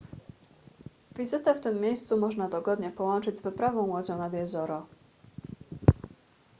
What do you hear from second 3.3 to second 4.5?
z wyprawą łodzią nad